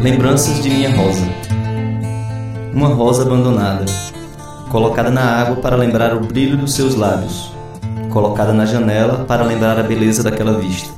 Lembranças 0.00 0.62
de 0.62 0.70
minha 0.70 0.94
rosa. 0.94 1.26
Uma 2.72 2.86
rosa 2.86 3.22
abandonada, 3.22 3.84
colocada 4.70 5.10
na 5.10 5.22
água 5.22 5.56
para 5.56 5.74
lembrar 5.74 6.14
o 6.14 6.20
brilho 6.20 6.56
dos 6.56 6.72
seus 6.74 6.94
lábios, 6.94 7.52
colocada 8.08 8.52
na 8.52 8.64
janela 8.64 9.24
para 9.24 9.42
lembrar 9.42 9.76
a 9.76 9.82
beleza 9.82 10.22
daquela 10.22 10.56
vista, 10.56 10.88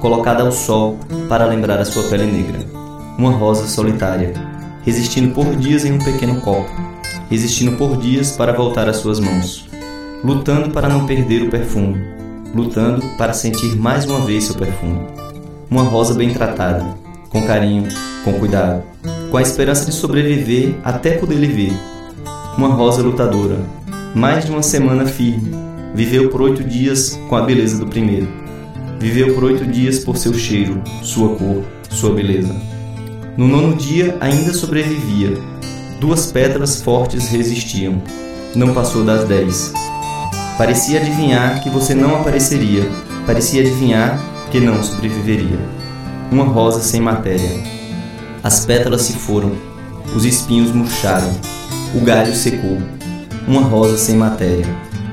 colocada 0.00 0.44
ao 0.44 0.52
sol 0.52 0.96
para 1.28 1.44
lembrar 1.44 1.80
a 1.80 1.84
sua 1.84 2.04
pele 2.04 2.24
negra. 2.24 2.60
Uma 3.18 3.32
rosa 3.32 3.66
solitária, 3.66 4.32
resistindo 4.84 5.34
por 5.34 5.56
dias 5.56 5.84
em 5.84 5.94
um 5.94 5.98
pequeno 5.98 6.40
copo, 6.40 6.70
resistindo 7.28 7.76
por 7.76 7.96
dias 7.96 8.30
para 8.30 8.52
voltar 8.52 8.88
às 8.88 8.98
suas 8.98 9.18
mãos, 9.18 9.68
lutando 10.22 10.70
para 10.70 10.88
não 10.88 11.04
perder 11.04 11.42
o 11.42 11.50
perfume, 11.50 12.00
lutando 12.54 13.02
para 13.18 13.32
sentir 13.32 13.74
mais 13.74 14.04
uma 14.04 14.20
vez 14.20 14.44
seu 14.44 14.54
perfume. 14.54 15.00
Uma 15.68 15.82
rosa 15.82 16.14
bem 16.14 16.32
tratada, 16.32 17.05
com 17.36 17.46
carinho, 17.46 17.86
com 18.24 18.32
cuidado, 18.32 18.82
com 19.30 19.36
a 19.36 19.42
esperança 19.42 19.84
de 19.84 19.92
sobreviver 19.92 20.74
até 20.82 21.18
poder 21.18 21.34
lhe 21.34 21.46
ver. 21.46 21.72
Uma 22.56 22.68
rosa 22.68 23.02
lutadora, 23.02 23.58
mais 24.14 24.46
de 24.46 24.50
uma 24.50 24.62
semana 24.62 25.04
firme, 25.04 25.54
viveu 25.94 26.30
por 26.30 26.40
oito 26.40 26.64
dias 26.64 27.20
com 27.28 27.36
a 27.36 27.42
beleza 27.42 27.78
do 27.78 27.86
primeiro. 27.86 28.26
Viveu 28.98 29.34
por 29.34 29.44
oito 29.44 29.66
dias 29.66 29.98
por 29.98 30.16
seu 30.16 30.32
cheiro, 30.32 30.80
sua 31.02 31.36
cor, 31.36 31.62
sua 31.90 32.14
beleza. 32.14 32.56
No 33.36 33.46
nono 33.46 33.76
dia 33.76 34.16
ainda 34.18 34.54
sobrevivia. 34.54 35.36
Duas 36.00 36.32
pétalas 36.32 36.80
fortes 36.80 37.28
resistiam. 37.28 38.00
Não 38.54 38.72
passou 38.72 39.04
das 39.04 39.28
dez. 39.28 39.74
Parecia 40.56 41.00
adivinhar 41.00 41.62
que 41.62 41.68
você 41.68 41.94
não 41.94 42.16
apareceria. 42.16 42.90
Parecia 43.26 43.60
adivinhar 43.60 44.18
que 44.50 44.58
não 44.58 44.82
sobreviveria. 44.82 45.85
Uma 46.30 46.44
rosa 46.44 46.80
sem 46.80 47.00
matéria. 47.00 47.62
As 48.42 48.66
pétalas 48.66 49.02
se 49.02 49.12
foram. 49.12 49.52
Os 50.14 50.24
espinhos 50.24 50.72
murcharam. 50.72 51.30
O 51.94 52.00
galho 52.00 52.34
secou. 52.34 52.78
Uma 53.46 53.60
rosa 53.60 53.96
sem 53.96 54.16
matéria. 54.16 54.66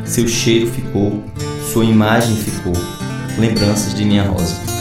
Seu 0.04 0.28
cheiro 0.28 0.68
ficou. 0.72 1.24
Sua 1.72 1.86
imagem 1.86 2.36
ficou. 2.36 2.74
Lembranças 3.38 3.94
de 3.94 4.04
minha 4.04 4.24
rosa. 4.24 4.73